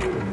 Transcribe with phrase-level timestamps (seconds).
[0.00, 0.29] こ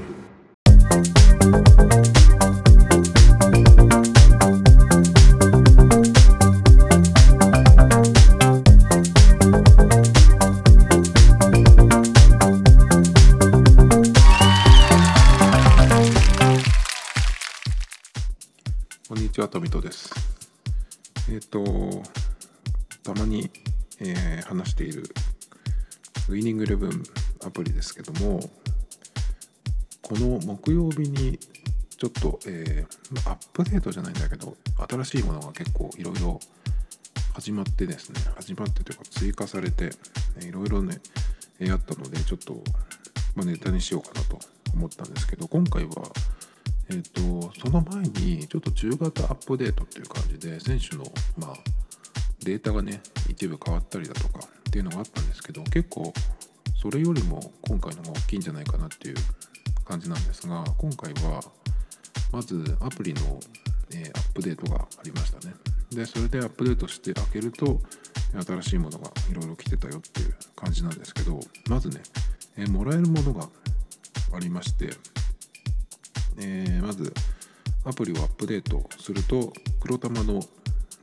[30.08, 31.38] この木曜日に
[31.98, 34.56] ちょっと、えーアップデートじゃないんだけど、
[34.90, 36.40] 新しいものが結構いろいろ
[37.34, 39.92] 始まってですね、始まってというか追加されて、
[40.42, 41.00] いろいろね、
[41.70, 42.54] あったので、ちょっと、
[43.36, 44.40] まあ、ネタにしようかなと
[44.74, 45.92] 思ったんですけど、今回は、
[46.90, 51.04] えー、とその前にちょっと中型アップデートっていう感じで選手の、
[51.38, 51.54] まあ、
[52.44, 56.14] データがね一部変わったりだとかっていうのがあったんですけど結構
[56.82, 59.16] それよりも今回の方が大きいんじゃないかなっていう
[59.88, 61.42] 感じなんですが今回は
[62.34, 63.40] まずアプリの、
[63.94, 65.56] えアップデートがありましたね。
[65.92, 67.80] でそれでアップデートして開けると
[68.46, 72.02] 新しいものがいろいろ来てたよっていう感じなんですけどまずね、
[72.58, 73.48] えもらえるものが
[74.34, 74.90] ありまして
[76.38, 77.14] えまず
[77.86, 80.42] アプリをアップデートすると黒玉の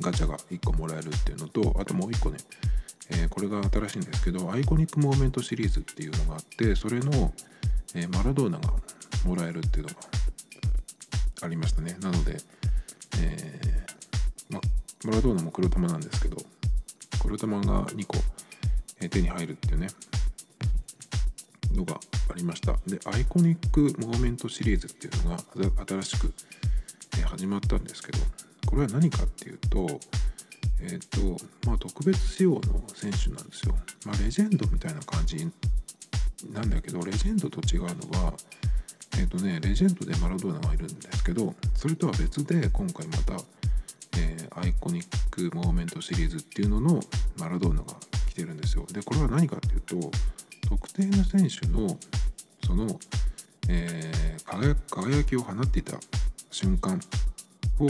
[0.02, 2.36] ガチャが1個もらえるっていうのとあともう1個ね、
[3.10, 7.32] えこれが新しいんですけど Iconic Moment シリーズっていうのがあってそれの、
[7.94, 8.72] えマラドーナが
[9.24, 9.96] もらえるっていうのが
[11.42, 11.96] ありましたね。
[12.00, 12.36] なので、
[13.20, 14.60] えーま、
[15.04, 16.36] マラドーナも黒玉なんですけど
[17.20, 18.16] 黒玉が2個、
[19.00, 19.88] え手に入るっていうね
[21.72, 22.76] のがありました。
[22.86, 25.38] で Iconic Moment シリーズっていうのが
[25.86, 26.32] 新しく、
[27.18, 28.18] え始まったんですけど
[28.66, 30.00] これは何かっていうと
[30.80, 31.36] えっ、と
[31.66, 32.60] まあ特別仕様の
[32.94, 35.48] 選手なんですよ、まあ、レジェンドみたいな感じ
[36.52, 38.34] なんだけどレジェンドと違うのは
[39.18, 43.34] えっ、とねレジェンドでマラドーナがいるんですけどそれとは別で今回また、
[44.18, 47.00] えー Iconic Moment シリーズっていうのの
[47.38, 47.86] マラドーナが
[48.28, 48.86] 来てるんですよ。
[48.86, 50.10] でこれは何かっていうと
[50.68, 51.98] 特定の選手の
[52.64, 52.86] その、
[53.68, 55.98] えー輝輝きを放っていた
[56.50, 57.00] 瞬間
[57.80, 57.88] を、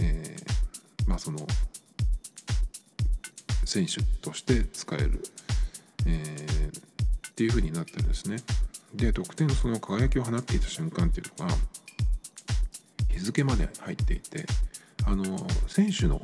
[0.00, 1.38] えーまあその
[3.64, 5.22] 選手として使える、
[6.06, 6.89] えー
[7.30, 8.36] っていう風になってるんですね。
[8.94, 11.54] で特定のその輝きを放っていた瞬間っていうのが
[13.08, 14.46] 日付まで入っていて
[15.06, 15.24] あの
[15.68, 16.20] 選手の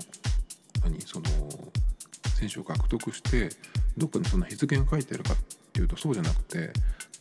[0.83, 1.27] 何その
[2.39, 3.51] 選手を獲得して
[3.97, 5.37] どっかにその日付が書いてあるかっ
[5.73, 6.73] ていうとそうじゃなくて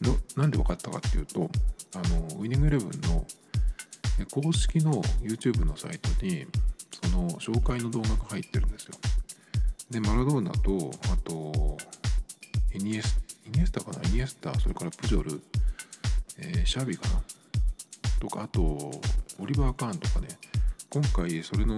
[0.02, 1.50] のなんで分かったかっていうと
[1.96, 3.26] あのウィニングイレブンの
[4.20, 6.46] え公式の YouTube のサイトに
[7.04, 8.96] その紹介の動画が入ってるんですよ。
[9.92, 11.78] でマラドーナとあと
[12.74, 14.10] イニエスイニエスタかな？
[14.10, 15.42] イニエスタそれからプジョル、
[16.40, 17.22] えーシャビかな？
[18.20, 20.28] とかあとオリバー・カーンとかね。
[20.90, 21.78] 今回それの、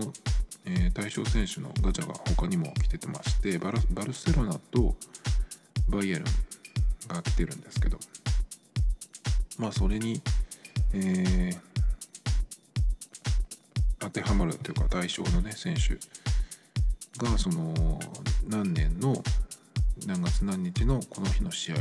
[0.66, 4.96] えー対象選手のガチャが他にも来ててましてバルバルセロナと
[5.90, 6.24] バイエルン
[7.08, 7.98] が来てるんですけど。
[9.58, 10.22] まあそれに、
[10.94, 11.68] えー
[14.00, 15.96] 当てはまるというか対象のね選手
[17.18, 18.00] がその
[18.48, 19.22] 何年の
[20.06, 21.76] 何月何日のこの日の試合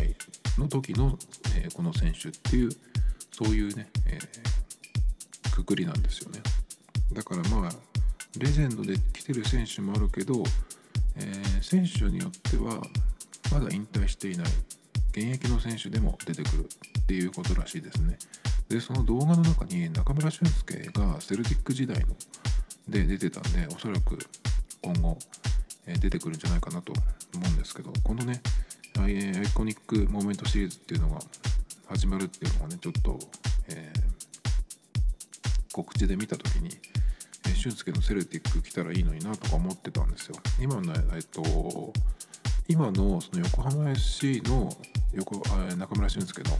[0.58, 1.18] の時の、
[1.56, 2.70] えーこの選手っていう
[3.32, 6.40] そういうね、えーくくりなんですよね。
[7.12, 7.70] だからまあ
[8.38, 10.42] レジェンドで来てる選手もあるけど、
[11.16, 12.80] えー選手によっては
[13.52, 14.46] まだ引退していない
[15.10, 16.68] 現役の選手でも出てくる
[17.00, 18.18] っていうことらしいですね。
[18.68, 22.14] でその動画の中に中村俊輔がセルティック時代の
[22.88, 24.18] で出てたんでおそらく
[24.82, 25.18] 今後、
[25.94, 26.92] 出てくるんじゃないかなと
[27.34, 28.42] 思うんですけどこのね
[28.98, 31.20] Iconic Moment シリーズっていうのが
[31.88, 33.18] 始まるっていうのがねちょっと、
[33.68, 34.06] えー
[35.76, 36.70] 告知で見た時に、
[37.46, 40.36] え俊介のセルティック来たらいいのになとか思ってたんですよ。
[40.58, 41.92] 今のえっと
[42.66, 44.74] 今のその横浜 FC の
[45.12, 45.36] 横
[45.76, 46.56] 中村俊輔の、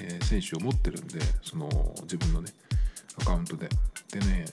[0.00, 1.68] えー選手を持ってるんでその
[2.04, 2.50] 自分のね
[3.20, 3.68] アカウントで。
[4.10, 4.46] でね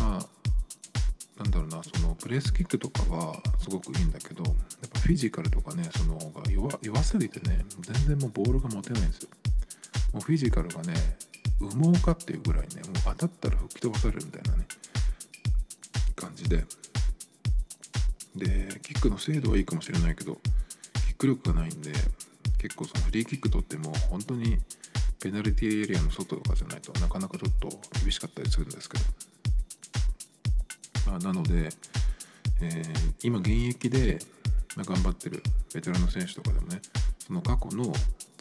[0.00, 0.26] まあ
[1.38, 4.54] なんだろうなそのプレースキックとかはすごくいいんだけどやっ
[4.92, 6.42] ぱフィジカルとかねそのが
[6.82, 9.28] 弱すぎてね全然もうボールが持てないんですよ。
[10.12, 10.94] もうフィジカルがね
[11.60, 14.66] 羽毛かっていうぐらいねもう当たったら吹き飛ばされるみたいなね
[16.14, 16.64] 感じで。
[18.34, 20.36] でキックの精度はいいかもしれないけど
[21.06, 21.90] キック力がないんで
[22.58, 24.58] 結構そのフリーキック取っても本当に
[25.22, 29.04] ペナルティーエリアの外とかじゃないとなかなかちょっと厳しかったりするんですけど、
[31.06, 31.68] まあ、なので、
[32.60, 34.18] えー今現役で
[34.76, 35.42] 頑張ってる
[35.74, 36.80] ベテランの選手とかでもね
[37.18, 37.84] その過去の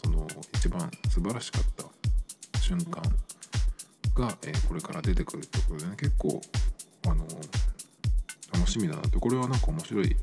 [0.03, 3.01] その一番素晴らしかった瞬間
[4.13, 6.41] が、えー、これから出てくるってことでね結構
[7.07, 7.25] あの
[8.53, 10.15] 楽しみだなってこれはなんか面白い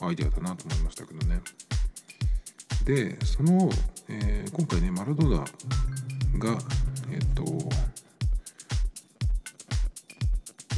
[0.00, 1.40] アイデアだなと思いましたけどね。
[2.84, 3.70] でその、
[4.08, 5.38] えー、今回ねマラドーナ
[6.38, 6.58] が
[7.10, 7.44] えっ、と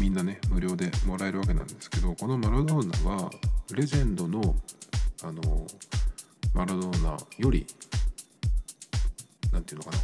[0.04, 3.30] みんなね無料でもらえるわけなんですけどこのマラドーナは
[3.74, 4.54] レジェンドの
[5.22, 5.66] あの
[6.52, 7.66] マラドーナより
[9.50, 10.02] 何て言うのかな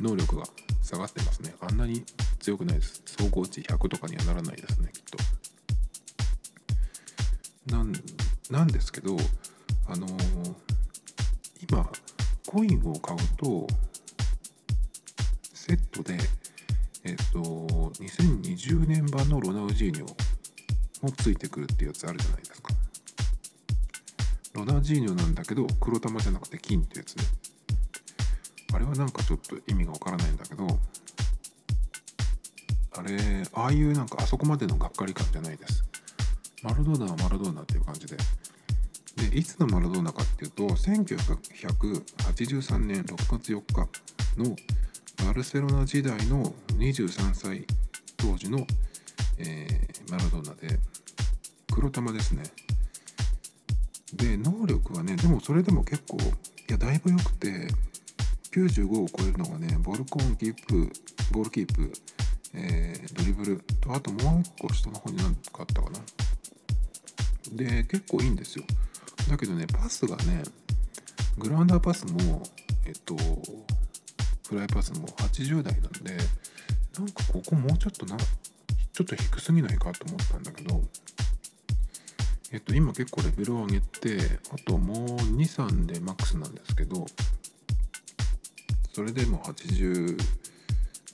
[0.00, 0.42] 能力が
[0.82, 1.54] 下がってますね。
[1.60, 2.04] あんなに
[2.40, 3.04] 強くないです。
[3.06, 5.02] 走行値100とかにはならないですねきっ
[7.68, 7.76] と。
[7.76, 7.92] なん
[8.50, 9.16] なんですけど
[9.86, 10.54] あのー、
[11.70, 11.88] 今
[12.48, 13.68] コインを買うと
[15.54, 16.18] セットで
[17.04, 17.38] えっと
[18.00, 20.04] 2020年版のロナウジーニョ
[21.02, 22.74] もついてくるってやつあるじゃないですか。
[24.52, 27.24] ロナウジーニョなんだけど黒玉じゃなくて金ってやつね。
[28.72, 30.78] あれはなんかちょっと意味がわからないんだけど
[32.92, 33.18] あれ
[33.52, 35.84] ああいうなんかあそこまでのがっかり感じゃないです。
[36.62, 38.16] マラドーナはマラドーナっていう感じで。
[39.16, 43.88] でいつのマラドーナかっていうと1983年6月4日
[44.36, 44.54] の
[45.26, 47.66] バルセロナ時代の23歳
[48.20, 48.66] 当時の、
[49.38, 50.78] えー、マラドーナで
[51.72, 52.42] 黒玉ですね。
[54.12, 56.20] で能力はねでもそれでも結構い
[56.68, 57.68] やだいぶ良くて
[58.52, 60.92] 95を超えるのがねボルコンキープ
[61.32, 61.92] ボールキープ、
[62.54, 66.00] えー、ドリブルとあともう一個下の方に何かあったかな。
[67.52, 68.64] で結構いいんですよ。
[69.28, 70.42] だけどねパスがね
[71.38, 72.42] グラウンダーパスも
[72.84, 73.16] えっと
[74.48, 76.16] フライパスも80代なんで
[76.98, 80.82] なんかここもうちょっとなちょっと低すぎないかと思ったんだけど
[82.52, 84.18] えっと今結構レベルを上げて
[84.52, 85.06] あともう
[85.36, 87.06] 23でマックスなんですけど
[88.92, 90.18] それでも80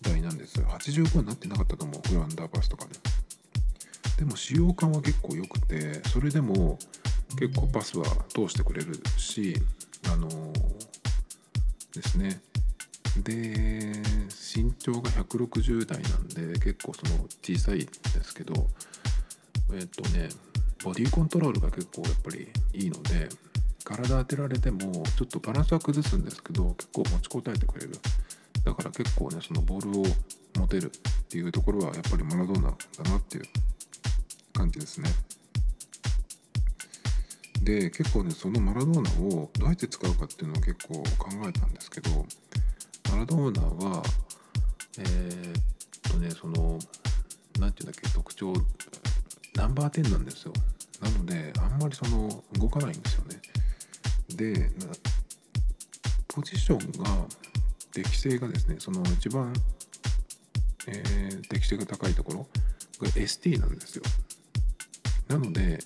[0.02, 0.66] 台なんですよ。
[0.66, 2.08] 85になってなかったと思う。
[2.08, 2.90] フランダーパスとかね。
[4.18, 6.78] でも使用感は結構良くてそれでも
[7.38, 9.54] 結構パスは通してくれるし
[10.10, 10.52] あのー、
[11.94, 12.40] ですね。
[13.22, 13.92] で
[14.54, 17.88] 身長が160代なんで結構その小さいんで
[18.22, 18.68] すけど
[19.74, 20.28] えっとね
[20.84, 23.28] ボディコントロールが結構やっぱりいいので
[23.84, 24.78] 体当てられても
[25.16, 27.92] ちょっとバランスは崩すんですけど結構持ちこたえてくれる。
[28.64, 30.04] だから結構ねそのボールを
[30.56, 33.44] 持てるっていうところはやっぱりマラドーナだなっていう
[34.52, 35.08] 感じですね。
[37.62, 42.10] で結構ねそのマラドーナをどうやって使うかっていうのを結構考えたんですけど
[43.10, 44.02] マラドーナは
[44.98, 46.78] えー、っとねその
[47.58, 48.52] 何て言うんだっけ特徴
[49.54, 50.52] ナンバー10なんですよ。
[51.00, 53.40] なのであんまりその動かないんですよね。
[54.30, 54.70] で
[56.28, 57.26] ポジションが
[57.92, 59.54] 適性がですねその一番、
[60.86, 62.46] えー、適性が高いところ
[63.00, 64.02] が ST なんですよ。
[65.28, 65.78] なので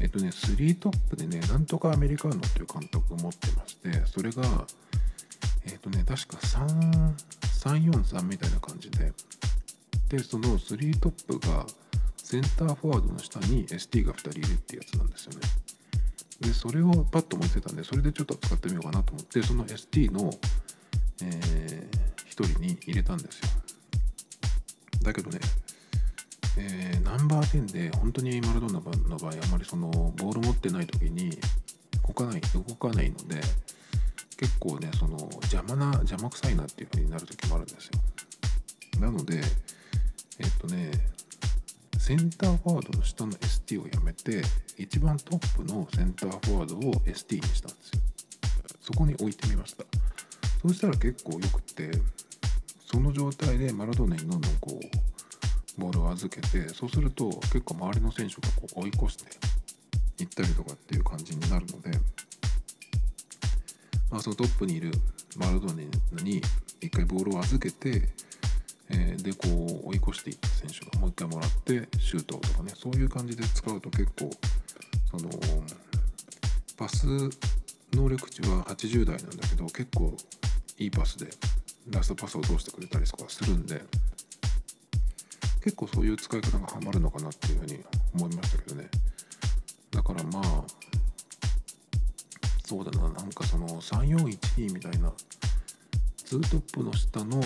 [0.00, 4.66] えっとね3トップでねなんとかアメリカーノっていう監督を持ってましてそれが
[5.66, 7.12] えっとね確か3
[7.64, 9.12] 343みたいな感じで。
[10.08, 11.66] でその3トップが
[12.16, 15.40] センターフォワードの下に ST が2人いるってやつなんですよね。
[16.40, 20.30] でそれをパッと思ってたんでそれでちょっと使ってみようかなと思ってその ST の、
[21.22, 23.48] えー、1人に入れたんですよ。
[25.02, 25.38] だけどね、
[26.58, 31.38] えー、ナンバー10で本当にマラドーナの場合あまりそのボール持ってない時に
[32.06, 33.40] 動かない動かないので
[34.36, 37.92] 結構ねその邪魔な邪魔くさいなっていう風になる時もあるんですよ。
[39.00, 39.40] なので
[40.38, 40.90] えっとね
[41.98, 44.42] センターフォワードの下の ST をやめて
[44.76, 48.00] 一番トップのセンターフォワードを ST にしたんですよ。
[48.80, 49.84] そこに置いてみました。
[50.60, 51.90] そしたら結構よくて
[52.90, 59.24] その状態でマラドーナにどんどんこうボールを預けてそうすると結構周りの選手がこう追い越して
[60.22, 61.90] いったりとかっていう感じになるので、
[64.14, 64.92] まあ、そのトップにいる
[65.36, 65.76] マラドー
[66.14, 66.40] ナに
[66.80, 68.08] 一回ボールを預けて
[68.90, 69.48] えー、でこ
[69.84, 74.30] う追い越していった選手がもう一回もらってシュートとかねそういう感じで使うと結構
[75.10, 75.30] その
[76.76, 77.06] パス
[77.94, 80.14] 能力値は80代なんだけど結構
[80.78, 81.30] いいパスで
[81.90, 83.82] ラストパスを通してくれたりとかするんで
[85.64, 87.80] 結構そういう使い方がハマるのかなっていうふうに
[88.14, 88.88] 思いましたけどね。
[89.90, 90.64] だからまあ
[92.64, 93.08] そうだな。
[93.10, 95.12] なんかその3412みたいな
[96.24, 97.42] 2トップの下の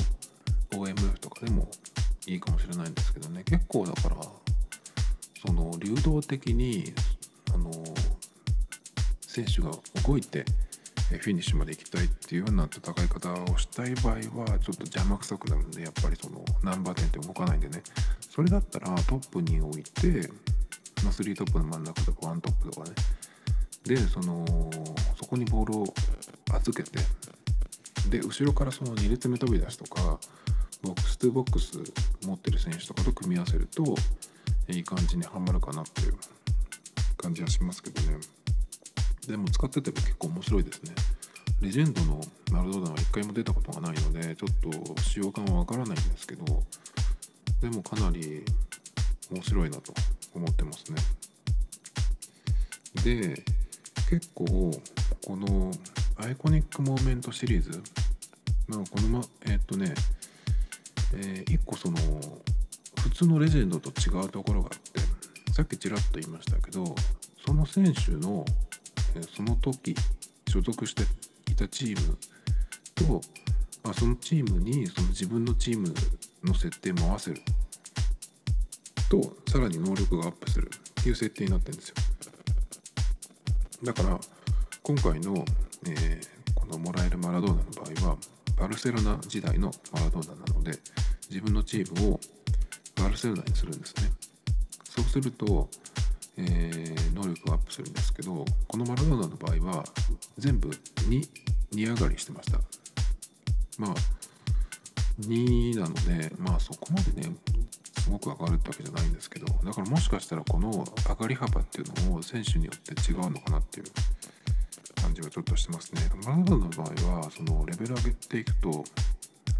[0.70, 1.68] OMF とかでも
[2.26, 3.42] いいかもしれないんですけどね。
[3.44, 4.16] 結構だから
[5.44, 6.92] その流動的に
[7.52, 7.72] あの
[9.26, 9.70] 選手が
[10.06, 10.44] 動いて
[11.08, 17.82] フィニッシュまで行きたいっていうような戦い方をしたい場合はちょっと邪魔くさくなるんでやっぱりそのナンバー10って動かないんでね。
[18.20, 20.28] それだったらトップに置いて、
[21.02, 22.94] ま、3トップの真ん中とか1トップとかね。
[23.88, 24.44] でその
[25.16, 25.94] そこにボールを
[26.52, 26.98] 預けて
[28.10, 30.20] で後ろからその2列目飛び出しとか
[30.82, 31.78] ボックス2ボックス
[32.26, 33.82] 持ってる選手とかと組み合わせると
[34.68, 36.14] いい感じにはまるかなっていう
[37.16, 38.18] 感じはしますけどね。
[39.26, 40.94] でも使ってても結構面白いですね。
[41.62, 42.20] レジェンドの
[42.52, 46.44] マルドーナは1回も出たことがないのでちょっと使用感はわからないんですけど
[47.62, 48.44] でもかなり
[49.30, 49.94] 面白いなと
[50.34, 51.00] 思ってますね。
[53.02, 53.42] で
[54.08, 54.44] 結構
[55.26, 55.70] この
[56.16, 57.82] Iconic Moment シリーズ
[58.66, 59.94] まあこのまえー、っとね
[61.14, 61.96] えー、1個その
[63.02, 66.94] 普通のレジェンドと違うところがあってさっきちらっと言いましたけど
[67.44, 68.44] その選手の、
[69.14, 69.94] えー、その時
[70.48, 71.02] 所属して
[71.50, 72.18] いたチーム
[72.94, 73.20] と
[73.84, 75.92] まあそのチームにその自分のチーム
[76.44, 77.42] の設定も合わせる
[79.10, 81.94] とさらに能力がアップするっていう設定になってるんですよ。
[83.82, 84.18] だから
[84.82, 85.44] 今回の、
[85.86, 88.16] えー、このもらえるマラドーナの場合は
[88.58, 90.72] バルセロナ時代のマラドーナなので
[91.30, 92.20] 自分のチームを
[93.00, 94.10] バルセロナにするんですね。
[94.84, 95.68] そうすると、
[96.36, 99.84] えー、能力がアップするんですけどこのマラドーナの場合は
[100.38, 101.28] 全部2
[101.70, 102.58] 値上がりしてました。
[103.78, 103.94] まあ
[105.20, 107.32] 2なのでまあそこまでね
[107.98, 110.70] すごく上がるってわけじゃないんですけどだからもしかしたらこの
[111.08, 113.86] 上がり幅っていうのを選手によって違うのかなっていう
[115.02, 116.02] 感じはちょっとしてますね。
[116.24, 118.84] マラドの場合はそのレベル上げていくと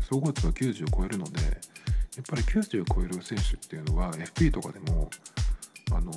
[0.08, 1.48] 総合値が90を超えるのでや
[2.22, 5.10] っぱり90を超える選手っていうのは FP とかでも
[5.92, 6.12] あの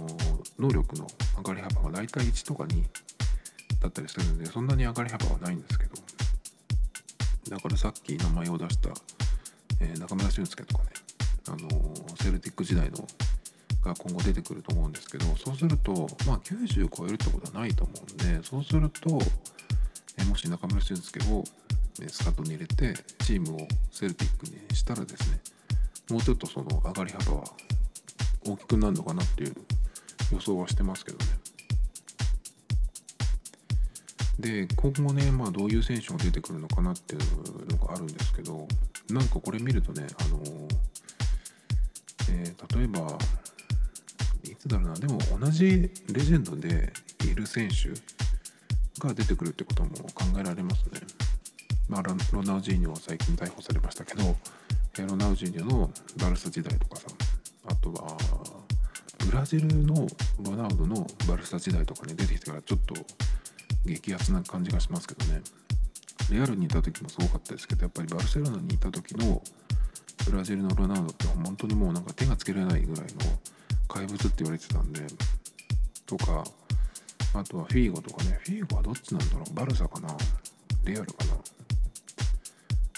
[0.60, 2.84] 能力の上がり幅が大体1とか2
[3.82, 5.94] だったりするんでそんなに上がり幅はないんですけど
[7.50, 8.90] だからさっき名前を出した、
[9.82, 10.90] えー、中村俊輔とかね
[11.48, 11.58] あの
[12.18, 12.98] セルティック時代の
[13.84, 19.20] が今後出てくると思うんですけどそうするとまあ90超えるってことはないと思うんでそうすると
[20.18, 21.44] えもし中村俊輔を
[22.08, 25.40] スカットに入れてチームをセルティックにしたらですね
[26.10, 27.44] もうちょっとその上がり幅は
[28.46, 29.56] 大きくなるのかなっていう
[30.34, 31.26] 予想はしてますけどね。
[34.40, 38.68] で今後ね、まあ、どういう選手が出てくるのかなっていうのがあるんですけど
[39.12, 40.40] なんかこれ見るとね、あの
[42.32, 43.18] え、例えば
[44.44, 46.92] いつだろうなでも同じレジェンドで
[47.26, 47.90] いる選手
[49.06, 51.02] が出てくるってことも考えられますね。
[51.88, 54.24] まあ、ロナウジーニョは最近逮捕されましたけど
[54.98, 57.08] ロナウジーニョのバルサ時代とかさ
[57.68, 58.18] あとは
[59.26, 60.08] ブラジルの
[60.42, 62.96] ロナウドのバルサ時代とかに出てきてからちょっと
[63.86, 65.42] 激アツな感じがしますけどね
[66.32, 69.42] レアルにいた時もすごかったですけどやっぱりバルセロナにいた時の
[70.26, 73.10] ブラジルのロナウドって本当にもうなんか手がつけられないぐらいの
[73.88, 75.02] 怪物って言われてたんで
[76.06, 76.44] とか
[77.34, 78.40] あとはフィーゴとかね。
[78.44, 79.54] フィーゴはどっちなんだろう？
[79.54, 80.10] バルサかな？
[80.84, 81.34] レアルかな？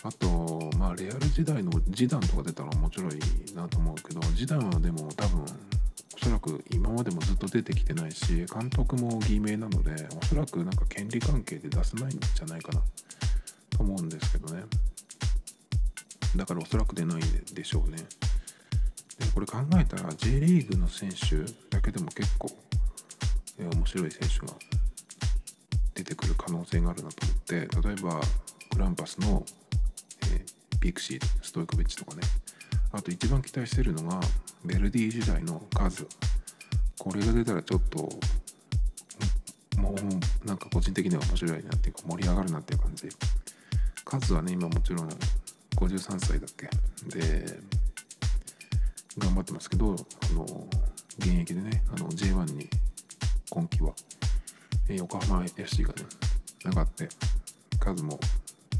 [0.05, 3.19] あとまあレアル時代のジダンとか出たら面白い
[3.55, 12.81] なと思うけどジダンはでも多分おそらく今までもずっと出てきてないし監督も偽名なのでおそらくなんか権利関係で出せないんじゃないかな
[13.69, 14.63] と思うんですけどね。
[16.35, 17.21] だからおそらく出ない
[17.53, 17.97] でしょうね。
[17.97, 18.05] で
[19.33, 21.37] これ考えたら J リーグの選手
[21.69, 22.49] だけでも結構、
[23.59, 24.53] え面白い選手が
[25.93, 28.19] 出てくる可能性があるなと思って例えば
[28.71, 29.43] グランパスの、
[30.31, 32.21] えー、ピクシーストイコビッチとかね。
[32.91, 34.19] あと一番期待してるのが
[34.63, 36.07] ベルディ時代の数
[36.99, 38.07] これが出たらちょっと
[39.77, 43.09] もうなんか個人的には面白いなっていうか盛り上がるなっていう感じ。
[44.05, 45.09] 数はね今もちろん
[45.75, 46.69] 53歳だっけ？
[47.19, 47.59] で
[49.17, 49.95] 頑張ってますけど
[50.31, 50.45] あの
[51.19, 52.69] 現役でねあの J1 に
[53.49, 53.93] 今季は
[54.89, 56.03] 横浜 FC がね
[56.65, 57.07] 上がって
[57.79, 58.19] 数も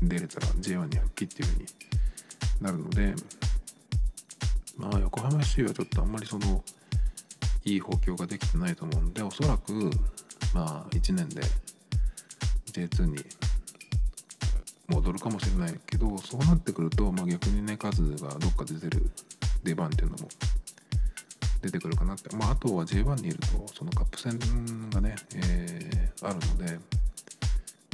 [0.02, 1.68] 出れたら J1 に復帰っていう風に
[2.62, 3.14] なるので
[4.78, 6.64] まあ横浜 FC はちょっとあんまりその
[7.66, 9.74] いい補強ができてないと思うんでおそらく
[10.54, 11.42] まあ1年で
[12.72, 13.18] J2 に
[14.94, 19.10] 戻るかもしれないけどそうなってくると、まあ、逆にね数がどっかで出る
[19.64, 20.28] 出番っていうのも
[21.62, 24.38] 出てくるかなって、まあ、あとは J1 にいるとそのカップ戦
[24.90, 26.80] がね、えー、あるので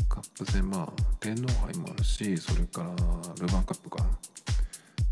[0.08, 4.06] カップ戦まあ天皇杯もあるしそれからルヴァンカップか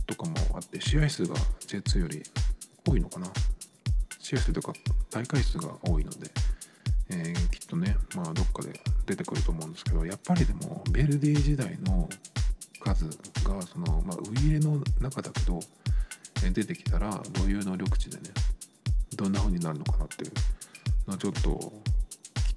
[0.08, 1.36] とかもあって試合数が
[1.68, 2.24] J2 より
[2.86, 3.28] 多いのかな。
[4.28, 4.74] 試合数とか
[5.10, 6.30] 大会数が多いので、
[7.10, 8.74] えー、きっとねまあどっかで
[9.06, 12.10] 出てくると思うんですけどやっぱりでもベルディ時代の
[12.80, 15.60] 数がその、まあ、ウイイレの中だけど
[16.42, 18.24] 出てきたらどういう能力値でね
[19.16, 20.32] どんな風になるのかなっていう
[21.06, 21.74] のはちょっと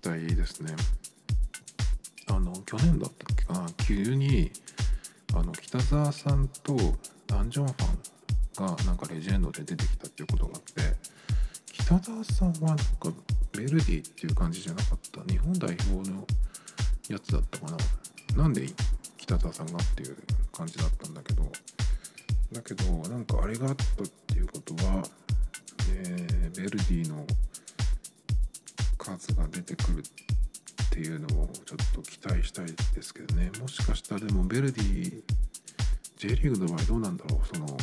[0.03, 0.75] 期待ですね。
[2.29, 4.51] あの去年だったっけかな急に
[5.35, 6.77] あの北沢さんと
[7.27, 10.97] ダンジョンファンがなんかレジェンドで出てきたっていうことがあって
[11.73, 12.85] 北沢さんはなんか
[13.61, 15.23] ベルディっていう感じじゃなかった。
[15.31, 16.27] 日本代表の
[17.11, 17.67] やつだったか
[18.35, 18.43] な。
[18.45, 18.67] なんで
[19.19, 20.17] 北沢さんがっていう
[20.51, 21.43] 感じだったんだけど。
[22.53, 25.05] だけどなんかあれがあったっていうことは、
[25.91, 27.25] えー、ベルディの
[28.99, 33.53] 数が出てくるっていうのをちょっと期待したいですけどね。
[33.61, 35.23] もしかしたらでもベルディ
[36.17, 37.57] J リーグの場合どうなんだろう。
[37.57, 37.77] その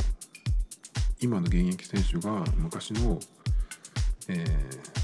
[1.19, 3.19] 今の現役選手が昔の、
[4.27, 4.97] えー、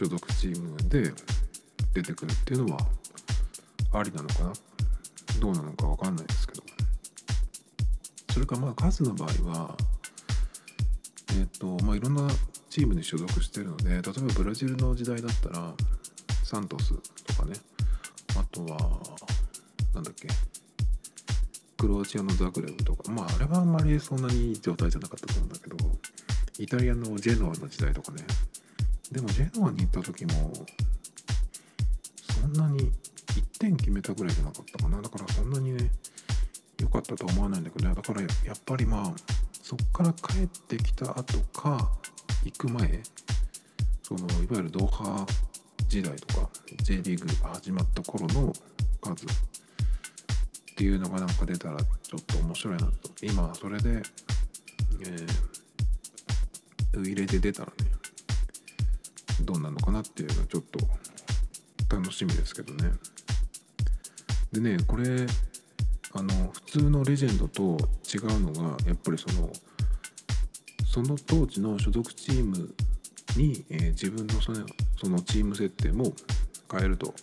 [0.00, 1.12] 所属チームで
[1.92, 2.80] 出てくるっていうのは
[3.92, 4.52] ありなのかな？
[5.40, 6.62] どうなのか分かんないですけど。
[8.32, 9.76] それかまあ数の場合は
[11.38, 12.26] えっ、とまあいろんな
[12.70, 15.74] チームに所属してるので例えばブラジルの時代だったら
[16.44, 16.94] サントス
[17.26, 17.56] とかね。
[18.38, 18.78] あとは
[19.92, 20.28] なんだっけ？
[21.76, 23.12] クロアチアのザグレブとか。
[23.12, 25.76] まああれはあんまりそんなにいい状態じゃなかったと思うんだけど
[26.58, 28.24] イタリアのジェノアの時代とかね。
[29.10, 30.52] でもジェノアに行った時も
[32.40, 35.02] そんなに1点決めたぐらいじゃなかったかな。
[35.02, 35.90] だからそんなにね
[36.80, 37.94] 良かったとは思わないんだけどね。
[37.94, 38.30] だからやっ
[38.64, 39.14] ぱりまあ
[39.62, 41.90] そっから帰ってきた後か
[42.44, 43.02] 行く前
[44.02, 45.26] そのいわゆるドーハ
[45.88, 46.50] 時代とか
[46.82, 48.52] J リーグが始まった頃の
[49.00, 49.26] 数。
[49.26, 49.28] っ
[50.76, 53.10] ていうのがなんか出たらちょっと面白いなと。
[53.20, 54.02] 今それで、
[55.02, 57.89] えー、ウイレで出たらね
[59.44, 60.78] どうなのかなっていうのはちょっと
[61.96, 62.92] 楽しみですけどね。
[64.52, 65.26] でねこれ
[66.12, 67.78] あの普通のレジェンドと
[68.12, 69.50] 違うのがやっぱりその
[70.84, 72.74] その当時の所属チーム
[73.36, 74.66] に、えー、自分のその
[75.00, 76.12] そのチーム設定も
[76.70, 77.14] 変えると、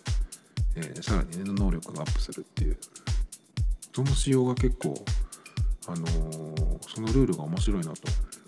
[0.76, 2.78] えー、さらに、ね、能力がアップするっていう。
[3.98, 4.94] その仕様が結構、
[5.88, 8.02] あのー、そのルールが面白いなと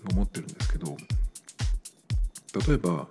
[0.09, 0.95] 思ってるんですけど
[2.67, 3.05] 例えば、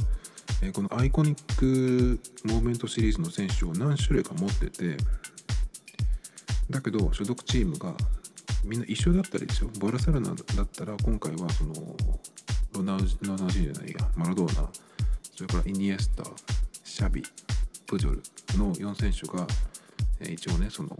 [0.62, 4.96] え、この Iconic Moment シリーズの選手を何種類か持ってて
[6.68, 7.94] だけど所属チームが
[8.64, 11.74] みんな一緒だったりですよバルセロナだったら今回はその
[12.74, 14.68] ロナウジロナウジじゃないやマラドーナ
[15.34, 16.24] それからイニエスタ
[16.84, 17.22] シャビ
[17.86, 18.22] プジョル
[18.58, 19.46] の4選手が、
[20.20, 20.90] 一応ねその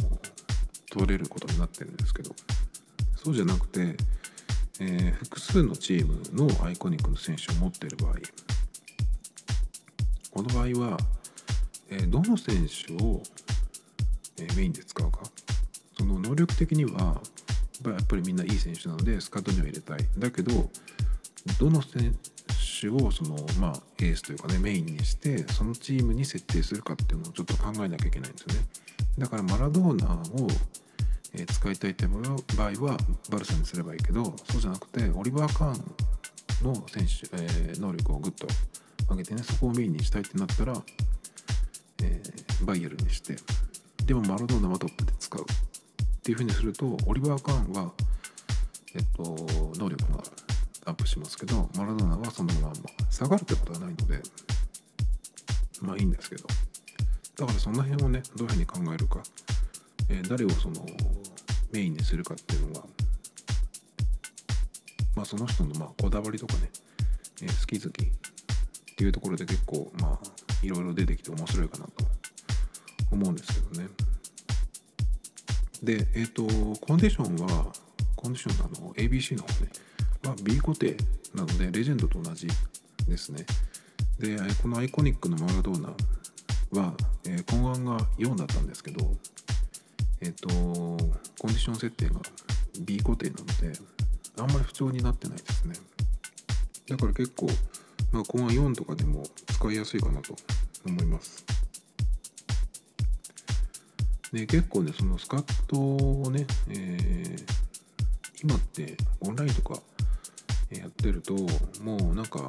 [0.91, 2.31] 取れることになってるんですけど
[3.15, 3.97] そうじゃなくて、
[4.81, 8.15] えー、複数のチームのアイコニックの選手を持っている場合
[10.31, 10.99] この場合は、
[11.91, 13.23] えー、どの選手を、
[14.39, 15.21] えー、メインで使うか。
[15.99, 17.21] その能力的には
[17.85, 19.99] やっぱりみんないい選手なのでスカットには入れたい。
[20.19, 20.71] だけど
[21.59, 22.17] どの選
[22.81, 28.67] 手をその、まあ、エースというかねメインにしてそのチームに設定するかっていうのをちょっと考えなきゃいけないんですよね。
[29.19, 30.49] だからマラドーナを
[31.47, 32.97] 使いたいって場合は
[33.31, 38.47] バルサにすればいいけどそうじゃなくてオリバー・カーンの選手、えー、能力をグッと
[39.11, 40.75] 上げてねそこをメインにしたいってなったら、
[42.03, 43.37] えー、バイエルにして
[44.07, 45.45] でもマラドーナはトップで使うっ
[46.23, 47.93] ていうふうにするとオリバー・カーンは、
[48.95, 49.37] えっと、
[49.79, 50.23] 能力が
[50.87, 52.75] アップしますけどマラドーナはそのまま
[53.11, 54.21] 下がるってことはないので
[55.83, 56.45] まあいいんですけど。
[57.41, 59.23] だからその辺をねどういうふうに考えるか、
[60.11, 60.85] えー、誰をその
[61.73, 62.87] メインにするかっていうのが
[65.17, 66.71] まあその人のまあこだわりとかね、
[67.43, 68.13] えー、好き好き
[69.01, 70.29] っていうところで結構まあ
[70.63, 72.05] いろいろ出てきて面白いかなと
[73.11, 73.89] 思うんですけどね。
[75.83, 76.43] でえっ、ー、と
[76.81, 77.73] コンディションは
[78.15, 78.89] コンディションの？
[78.89, 79.71] あの ABC の方ね。
[80.25, 80.99] は B 固定
[81.35, 82.47] なのでレジェンドと同じ
[83.09, 83.47] ですね。
[84.19, 85.89] でこのアイコニックのマラドーナ
[86.79, 86.93] は、
[87.25, 89.17] えー、懇願が4だったんですけど
[90.21, 92.21] えっ、ー、とコンディション設定が
[92.83, 93.79] B 固定なので
[94.37, 95.75] あんまり不調になってないですね。
[96.87, 97.47] だから結構、
[98.13, 100.35] まあ、懇願4とかでも使いやすいかなと
[100.87, 101.45] 思います
[104.33, 107.45] で結構ねそのスカットをね、えー、
[108.43, 109.81] 今ってオンラインとか
[110.71, 111.35] やってると
[111.83, 112.47] もうなんか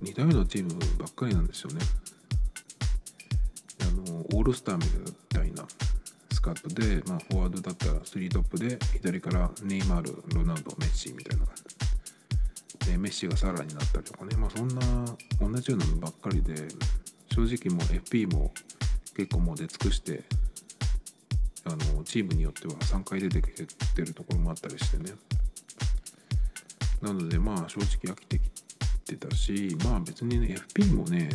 [0.00, 1.80] 似たようなチームばっかりなんですよね。
[3.80, 4.84] あのオールスターみ
[5.28, 5.64] たいな
[6.32, 11.46] スカットで、まあ、フォワードだったら3トップで左からネイマールロナウドメッシみたいな
[12.92, 14.76] でメッシがサラになったりとかね、まあ、そんな
[15.40, 16.54] 同じようなのばっかりで
[17.32, 18.52] 正直もう FP も
[19.16, 20.22] 結構もう出尽くして
[21.64, 25.12] あのチームによっては3回出てきてるところもあったりしてね
[27.00, 28.42] なのでまあ正直飽きてき
[29.06, 31.30] てたしまあ別にね FP もね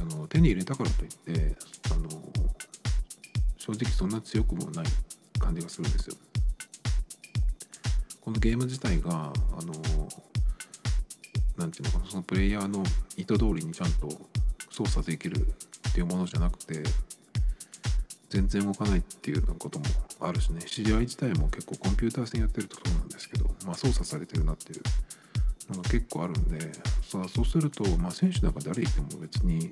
[0.00, 1.56] あの手に入れたからといって
[1.92, 2.08] あの
[3.58, 4.86] 正直そんな強くもない
[5.38, 6.16] 感じがするんですよ。
[8.20, 9.72] このゲーム自体があの
[11.56, 12.82] なんていうのかなそのプレイヤーの
[13.16, 14.08] 意図通りにちゃんと
[14.70, 15.46] 操作できる
[15.88, 16.82] っていうものじゃなくて
[18.28, 19.84] 全然動かないっていうようなことも
[20.20, 20.60] あるしね。
[20.66, 24.82] 試合自体も結構コンピューター戦やってるとそうなんですけど、まあ、操作されてるなっていう
[25.74, 29.70] のが結構あるんでさあそうすると、まあ、選手なんか誰いても別に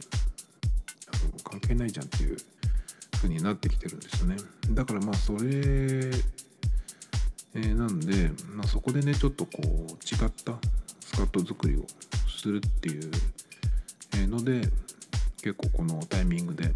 [1.12, 2.36] あの関係ないじゃんっていう
[3.16, 4.36] 風になってきてるんですよね。
[4.70, 10.58] だからまあそれ、えー、なんで、まあ、そこでねちょっとこう違った
[11.14, 11.84] スカット作りを
[12.28, 13.10] するっていう。
[14.34, 14.68] ので
[15.42, 16.72] 結構このタイミングで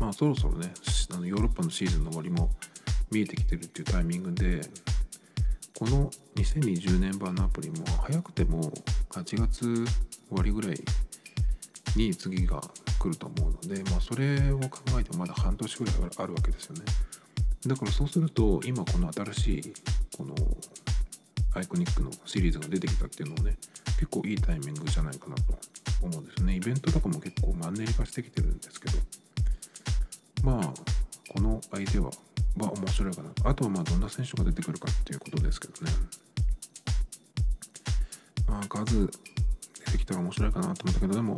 [0.00, 0.72] まあそろそろね
[1.12, 2.50] あのヨーロッパのシーズンの終わりも
[3.10, 4.60] 見えてきてるっていうタイミングで
[5.78, 8.72] この2020年版のアプリも早くても
[9.10, 9.86] 8月終
[10.30, 10.80] わりぐらい
[11.96, 12.60] に次が
[12.98, 16.82] 来ると思うので、まあ、それを考えてもまだ半年ぐらいあるわけですよね。
[17.66, 19.74] だからそうすると今この新しい
[20.16, 20.34] この
[21.54, 23.56] アイコニックのシリーズが出てきたっていうのもね
[23.98, 25.42] 結構いいタイミングじゃないかなと
[26.02, 26.54] 思うんですね。
[26.54, 28.98] イベントとかも結構マンネリ化してきてるんですけど。
[30.42, 30.72] まあ
[31.28, 32.10] この相手は
[32.56, 33.30] ま面白いかな。
[33.44, 35.92] あとはまあどんな選手が出てくるかっていうことですけどね。
[38.46, 41.34] まあ数出てきたら面白いかなと思ったけどでも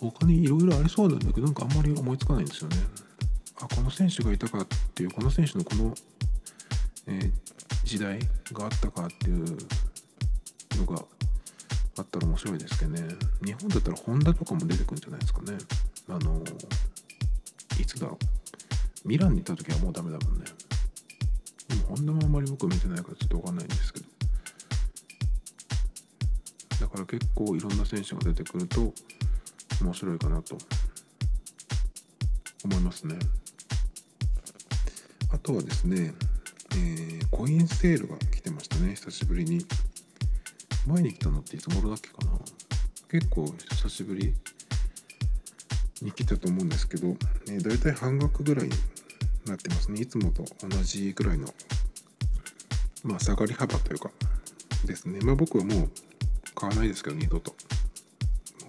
[0.00, 2.76] 他にいろいろありそうなんだけどなんかあんまり思いつかないんですよね。
[3.60, 5.94] あこの選手がいたかっていうこの選手のこの、
[7.06, 7.32] えー、
[7.84, 8.18] 時代
[8.52, 9.44] があったかっていう
[10.76, 11.04] のが
[11.98, 13.02] あったら面白いですけどね。
[13.44, 15.58] 日本だったらホンダとかも出てくるんじゃないですかね。
[16.08, 16.42] あの
[17.80, 18.18] いつだろ
[19.04, 19.08] う。
[19.08, 20.44] ミランに行った時はもうダメだもんね。
[21.68, 24.06] でもホンダもあんまり僕見てないからちょっと分かんないんですけど。
[26.80, 28.92] だから結構いろんな選手が出てくると
[29.80, 30.56] 面白いかなと。
[32.64, 33.16] 思いますね。
[35.32, 36.14] あとはですね、
[36.74, 39.64] えー、コインセールが来てましたね久しぶりに。
[40.86, 42.32] 前に来たのっていつ頃だっけかな。
[43.10, 44.34] 結構久しぶり
[46.00, 47.08] に来たと思うんですけど、
[47.48, 48.72] えー、大体半額ぐらいに
[49.46, 50.00] なってますね。
[50.00, 51.48] いつもと同じぐらいの
[53.04, 54.10] まあ下がり幅というか
[54.84, 55.20] ですね。
[55.22, 55.90] まあ僕はもう
[56.54, 57.54] 買わないですけど二度と。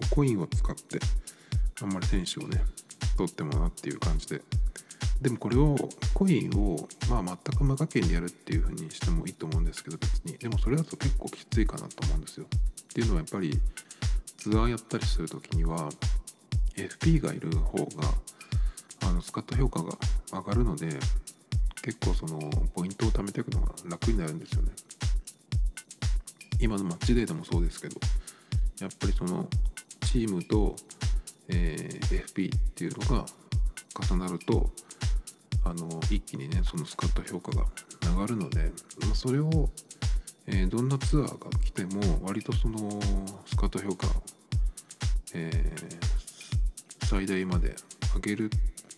[0.09, 0.99] コインを使って
[1.81, 2.61] あんまり選手をね
[3.17, 4.41] 取ってもなっていう感じで
[5.21, 5.75] でもこれを
[6.13, 10.37] コインを、まあ、全く無課金でやるっていう風にしてもいいと思うんですけど別に。
[10.37, 12.45] でもそれだと結構きついかなと思うんですよ。
[12.45, 13.59] っていうのはやっぱり
[14.37, 15.89] ツアーやったりする時には
[16.75, 17.85] FP がいる方が
[19.03, 19.97] あの使った評価が
[20.31, 20.89] 上がるので
[21.81, 22.39] 結構その
[22.73, 24.71] ポイントを貯めていくのが楽になるんですよね。
[26.59, 27.99] 今のマッチデータもそうですけど
[28.79, 29.47] やっぱりその
[30.01, 30.75] チームと、
[31.49, 33.25] えー、FP っていうのが
[34.09, 34.71] 重なると
[35.65, 37.65] あの一気にねそのスカット評価が
[38.01, 38.71] 上がるので、
[39.01, 39.69] まあ、それを、
[40.47, 42.99] えー、どんなツアーが来ても割とその
[43.45, 44.07] スカット評価、
[45.33, 47.75] えー、最大まで
[48.15, 48.51] 上げる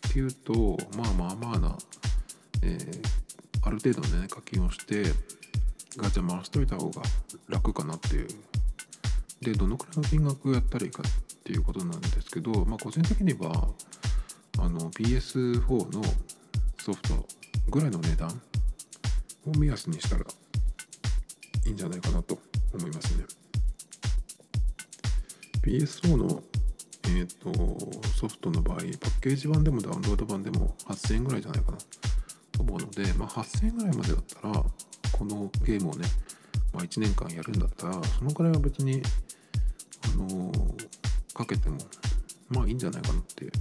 [0.08, 1.78] っていうとまあまあまあな、
[2.63, 5.04] えー、ある程度ね課金をして
[5.97, 7.01] ガチャ回しといた方が
[7.47, 8.28] 楽かなっていう。
[9.41, 13.67] でどのくらいの金額をやったらいいかっていうことなんですけど、まあ、個人的には
[14.58, 16.01] あの PS4 の
[16.86, 17.15] ソフト
[17.67, 18.30] ぐらいの値段
[19.48, 20.21] を目安にしたら
[21.65, 22.38] いいんじゃないかなと
[22.76, 23.26] 思いますね。
[25.63, 26.43] PS4 の、
[27.06, 27.52] えーと、
[28.10, 31.78] ソフトの場合パッケージ版でもダウンロード版でも8000円ぐらいじゃないかな
[32.52, 34.63] と思うので、まあ、8000円ぐらいまでだったら
[35.12, 36.06] このゲームをね、
[36.71, 39.02] まあ、1年間やるんだったらそのくらいは別に
[40.13, 40.52] あの
[41.34, 41.80] かけても
[42.50, 43.52] まあいいんじゃないかなって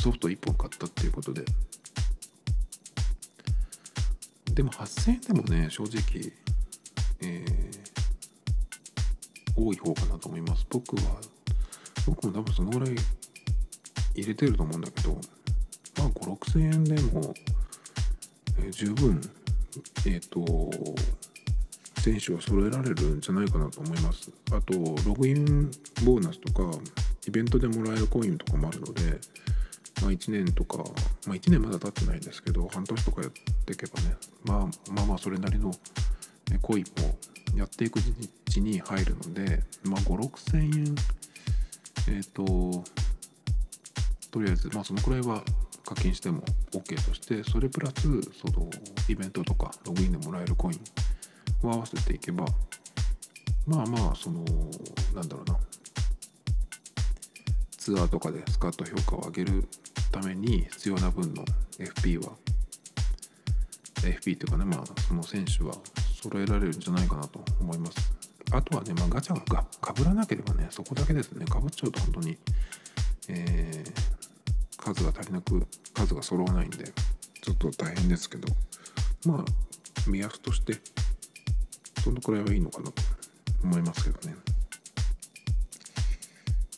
[0.00, 1.42] ソフト1本買ったっていうことで
[4.58, 6.32] でも8000円でもね正直、
[7.22, 10.66] えー、多い方かなと思います。
[10.68, 11.02] 僕は
[12.04, 12.96] 僕も多分そのぐらい
[14.16, 15.12] 入れてると思うんだけど
[15.96, 17.34] まあ5 6 0 0 0円でも、
[18.58, 19.20] えー、十分
[20.06, 20.44] えっ、ー、と
[22.00, 24.28] 選手は揃えられるんじゃないかなと思います。
[24.50, 24.72] あと
[25.06, 25.70] ログイン
[26.04, 26.76] ボーナスとか
[27.28, 29.20] イベントでもらえるコインとかもあるので、
[30.02, 30.78] まあ、1年とか、
[31.26, 33.30] まあ、1年まだ経ってないんですけど半年とかやっ
[33.66, 35.72] ていけばね、まあ、まあまあそれなりの
[36.62, 37.18] コインも
[37.56, 38.02] やっていくう
[38.48, 40.94] ちに入るので、まあ、5 6 0円
[42.08, 42.84] えっ、ー、と
[44.30, 45.42] とりあえずまあそのくらいは
[45.84, 48.68] 課金しても OK としてそれプラスその
[49.08, 52.44] イベントとかログインでもらえるコインを合わせていけば
[53.66, 54.44] まあまあその
[55.14, 55.58] なんだろうな
[57.88, 59.64] ツアーとかでスカット評価を上げる
[60.12, 61.42] ために必要な分の
[61.78, 62.32] FP は
[64.02, 65.72] FP っていうかねまあその選手は
[66.22, 68.12] 揃えられるんじゃないかなと思います。
[68.50, 72.36] あとはね、まあ、ガチャがかぶらなければねそこだけですねかぶっちゃうと本当に、
[73.28, 76.92] えー、数が足りなく数が揃わないんで
[77.42, 78.48] ちょっと大変ですけど
[79.24, 79.44] まあ
[80.10, 80.74] 目安として
[82.02, 83.02] そのくらいはいいのかなと
[83.64, 84.36] 思いますけどね。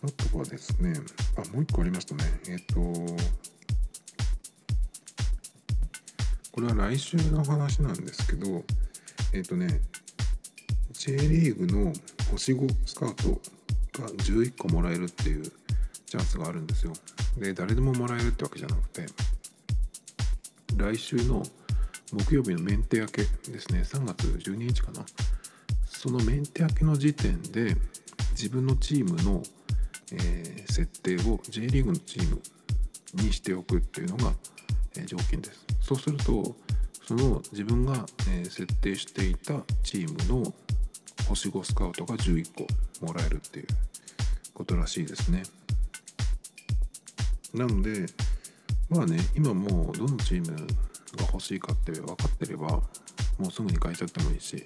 [0.02, 0.94] あとはですね
[1.36, 2.24] あもう一個ありますとね。
[2.48, 2.80] えっ、ー、と
[6.52, 8.62] これは来週の話なんですけど
[9.32, 9.80] えっ、ー、とね
[10.92, 11.92] J リーグの
[12.30, 13.30] 星5スカウト
[14.00, 15.42] が11個もらえるっていう
[16.06, 16.92] チャンスがあるんですよ。
[17.38, 19.06] で誰でももらえるってわけじゃなくて
[20.76, 21.42] 来週の
[22.12, 23.80] 木曜日のメンテ明けですね。
[23.82, 25.04] 3月12日かな。
[25.86, 27.76] そのメンテ明けの時点で
[28.32, 29.42] 自分のチームの、
[30.12, 32.42] え、設定を J リーグのチーム
[33.14, 34.32] にしておくっていうのが、
[34.96, 35.64] えー、条件です。
[35.80, 36.56] そうすると
[37.10, 40.54] その自分が、え設定していたチームの
[41.28, 43.66] 星5スカウトが11個もらえるっていう
[44.54, 45.42] ことらしいですね。
[47.52, 48.06] なので
[48.88, 50.66] まあね今もうどのチームが
[51.32, 52.82] 欲しいかって分かってればも
[53.48, 54.64] うすぐに変えちゃってもいいし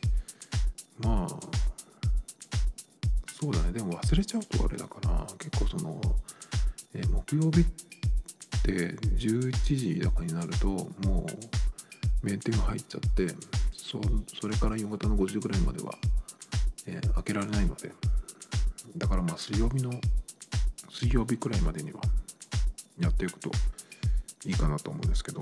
[0.98, 1.53] まあ
[3.40, 3.72] そうだね。
[3.72, 6.00] でも忘れちゃうとあれだから結構その、
[6.94, 7.64] えー、木曜日っ
[8.62, 11.26] て11時だかになるとも
[12.22, 13.26] うメンテが入っちゃって
[13.72, 14.00] そ
[14.40, 15.92] それから夕方の5時ぐらいまでは、
[16.86, 17.92] えー、開けられないので。
[18.96, 19.90] だからまあ水曜日の
[20.88, 22.00] 水曜日くらいまでには
[22.98, 23.50] やっていくと
[24.46, 25.40] いいかなと思うんですけど。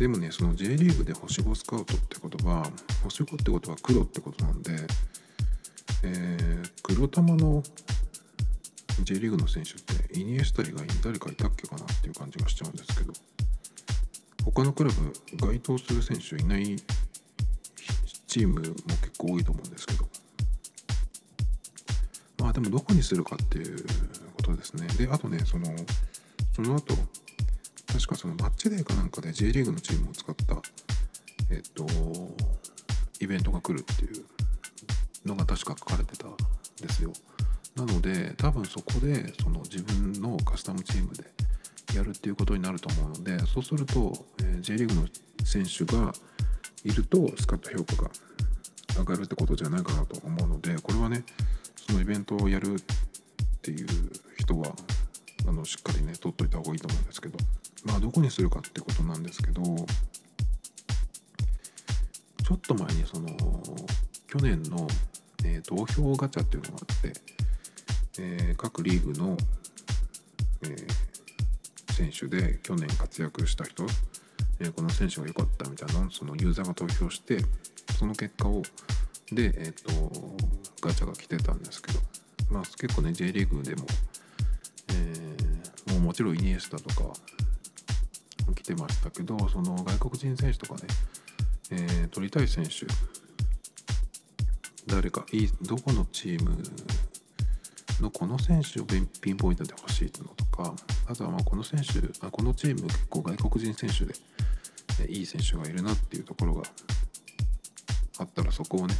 [0.00, 2.66] でもねその J リーグで星5スカウトってことは
[3.04, 4.72] 星5ってことは黒ってことなんで、
[6.04, 7.62] えー、黒玉の
[9.02, 13.12] J リーグの選手ってイニエスタ以外に誰かいたっけかなっていう感じがしちゃうんですけど
[14.42, 15.12] 他のクラブ
[15.46, 16.76] 該当する選手いない
[18.26, 20.08] チームも結構多いと思うんですけど。
[22.38, 23.84] まあでもどこにするかっていう
[24.32, 24.86] ことですね。
[24.96, 25.66] であとねその
[26.56, 26.94] その後
[28.00, 30.56] 確かそのマッチデーかなんかで J リーグのチームを使った
[31.50, 31.86] えっと
[33.20, 34.24] イベントが来るっていう
[35.26, 36.34] のが確か書かれてたん
[36.80, 37.12] ですよ。
[37.76, 41.24] なので多分そこでその自分のカスタムチームで
[41.94, 45.06] やるっていうことになると思うのでそうすると、え、J リーグの
[45.44, 46.12] 選手が
[46.84, 48.10] いるとスカット評価が
[48.96, 51.22] 上がるってことじゃないかなと思うのでこれはね
[51.76, 52.76] そのイベントをやるっ
[53.60, 53.86] ていう
[54.38, 54.74] 人は
[55.46, 57.36] あのしっかりね取っといた方がいいと思うんですけど。
[57.84, 63.28] まあどこにするかってことなんですけどちょっと前にその
[64.28, 64.86] 去年の、
[65.44, 67.20] えー、投票ガチャっていうのがあって
[68.18, 69.36] えー、各リーグの、
[70.62, 73.86] えー、選手で去年活躍した人、
[74.58, 77.42] えー、この選手が良かったみたいなそのユーザーが投票して
[77.98, 78.60] その結果を
[79.32, 79.90] で、えーと、
[80.82, 82.00] ガチャが来てたんですけど、
[82.50, 83.86] まあ、結構ね J リーグでも、
[84.88, 87.14] えー、もうもちろんイニエスタとか
[88.54, 90.80] 来てましたけどその外国人選手とかね、
[91.72, 92.86] えー、取りたい選手
[94.86, 96.56] 誰かいいどこのチーム
[98.00, 100.74] のこの選手をピンポイントで欲しいのとか
[101.06, 104.14] あとはまあこの選手あこのチーム結構外国人選手で
[105.12, 106.62] いい選手がいるなっていうところが
[108.18, 108.94] あったらそこをね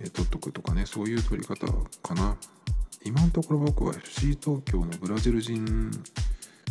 [0.00, 1.66] え取っとくとかねそういう取り方
[2.02, 2.36] かな。
[3.04, 5.90] 今のところ僕は FC 東京のブラジル人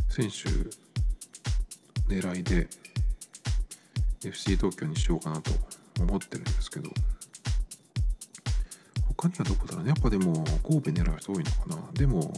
[0.09, 0.49] 選手
[2.07, 2.67] 狙いで
[4.23, 5.51] FC 東京にしようかなと
[5.99, 6.89] 思ってるんですけど
[9.17, 9.89] 他にはどこだろうね。
[9.89, 11.91] やっぱでも神戸狙う人多いのかな。
[11.93, 12.31] でも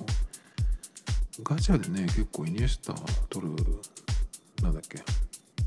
[1.44, 2.94] ガチャでね結構イニエスタ
[3.30, 3.54] 取る
[4.62, 5.00] なんだっけ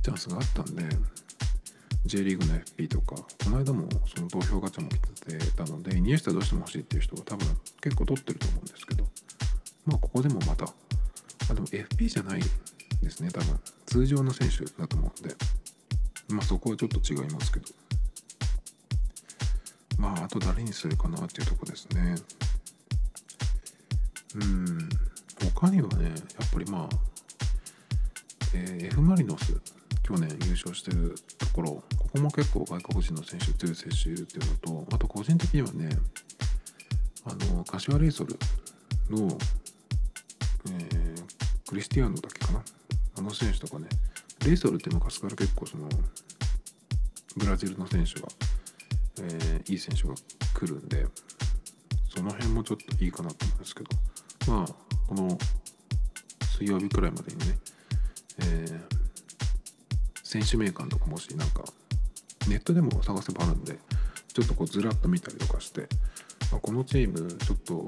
[0.03, 0.85] チャンスがあったんで
[2.07, 4.99] J リーグの FP とかこの間もその投票ガチャも来
[5.39, 7.47] てたのでイニエスタどうしても欲しいっていう人は多分
[7.81, 9.05] 結構取ってると思うんですけど
[9.87, 12.41] まあここでもまたあでも FP じゃない
[13.03, 13.59] ですね多分。
[13.93, 15.37] 通常の選手だと思うんで
[16.31, 17.67] まあそこはちょっと違いますけど。
[19.99, 22.15] まああと誰にするかなっていうとこですね。
[24.35, 24.89] うん
[25.55, 26.97] 他にはねやっぱりまあ、
[28.55, 29.61] えー、F マリノス
[30.03, 35.91] 去年優勝してるところここも結構外国人の選手強い選手いるっていうのとあと個人的にはね
[37.27, 38.39] あの柏レイソル
[39.11, 39.29] の
[40.71, 40.89] え
[41.69, 42.63] クリスティアーノだけかな。
[43.23, 43.89] の選手とかね。
[44.45, 45.89] レイソルって昔から結構その
[47.37, 48.29] ブラジルの選手が、
[49.21, 50.15] えーいい選手が
[50.55, 51.07] 来るんで
[52.15, 53.91] その辺もちょっといいかなと思うんですけど。
[54.53, 54.75] まあ
[55.07, 55.39] この
[56.59, 57.59] 水曜日くらいまでにね、
[58.41, 59.03] えー
[60.25, 61.63] 選手名鑑とかもしなんか
[62.49, 63.79] ネットでも探せばあるんで
[64.33, 65.87] ちょっとこうずらっと見たりとかして、
[66.55, 67.87] あこのチームちょっと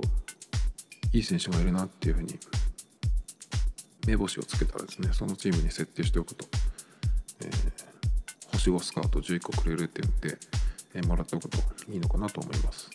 [1.15, 2.39] いい選手がいるなっていうふうに
[4.07, 6.47] 目星をつけたらですねそのチームに設定しておくと、
[7.41, 7.95] えー
[8.53, 10.39] 星5スカート11個くれるって言って、
[10.95, 11.59] えーもらっておくと
[11.91, 12.89] いいのかなと思います。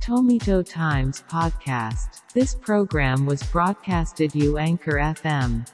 [0.00, 2.22] Tomito Times Podcast.
[2.34, 5.64] This program was broadcasted you Anchor FM.